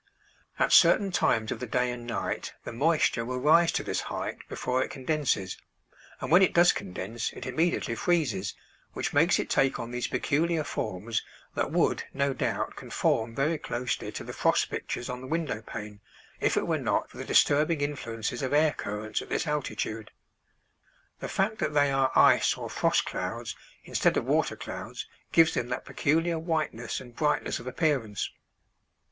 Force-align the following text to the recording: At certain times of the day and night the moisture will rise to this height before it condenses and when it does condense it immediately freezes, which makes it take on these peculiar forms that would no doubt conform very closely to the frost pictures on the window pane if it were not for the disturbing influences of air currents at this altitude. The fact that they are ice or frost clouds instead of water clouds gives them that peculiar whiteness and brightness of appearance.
At 0.57 0.71
certain 0.71 1.11
times 1.11 1.51
of 1.51 1.59
the 1.59 1.67
day 1.67 1.91
and 1.91 2.07
night 2.07 2.53
the 2.63 2.73
moisture 2.73 3.23
will 3.23 3.37
rise 3.37 3.71
to 3.73 3.83
this 3.83 4.01
height 4.01 4.39
before 4.49 4.81
it 4.83 4.89
condenses 4.89 5.59
and 6.19 6.31
when 6.31 6.41
it 6.41 6.55
does 6.55 6.73
condense 6.73 7.31
it 7.33 7.45
immediately 7.45 7.93
freezes, 7.93 8.55
which 8.93 9.13
makes 9.13 9.37
it 9.37 9.47
take 9.47 9.77
on 9.79 9.91
these 9.91 10.07
peculiar 10.07 10.63
forms 10.63 11.21
that 11.53 11.71
would 11.71 12.05
no 12.15 12.33
doubt 12.33 12.75
conform 12.75 13.35
very 13.35 13.59
closely 13.59 14.11
to 14.13 14.23
the 14.23 14.33
frost 14.33 14.71
pictures 14.71 15.07
on 15.07 15.21
the 15.21 15.27
window 15.27 15.61
pane 15.61 15.99
if 16.39 16.57
it 16.57 16.65
were 16.65 16.79
not 16.79 17.11
for 17.11 17.17
the 17.19 17.23
disturbing 17.23 17.79
influences 17.81 18.41
of 18.41 18.53
air 18.53 18.73
currents 18.73 19.21
at 19.21 19.29
this 19.29 19.45
altitude. 19.45 20.09
The 21.19 21.29
fact 21.29 21.59
that 21.59 21.75
they 21.75 21.91
are 21.91 22.11
ice 22.15 22.57
or 22.57 22.71
frost 22.71 23.05
clouds 23.05 23.55
instead 23.83 24.17
of 24.17 24.25
water 24.25 24.55
clouds 24.55 25.05
gives 25.31 25.53
them 25.53 25.67
that 25.69 25.85
peculiar 25.85 26.39
whiteness 26.39 26.99
and 26.99 27.15
brightness 27.15 27.59
of 27.59 27.67
appearance. 27.67 28.31